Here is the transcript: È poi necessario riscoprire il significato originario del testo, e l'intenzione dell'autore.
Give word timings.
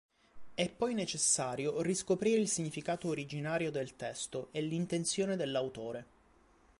È 0.55 0.67
poi 0.67 0.95
necessario 0.95 1.83
riscoprire 1.83 2.39
il 2.41 2.49
significato 2.49 3.09
originario 3.09 3.69
del 3.69 3.95
testo, 3.97 4.47
e 4.49 4.59
l'intenzione 4.59 5.35
dell'autore. 5.35 6.05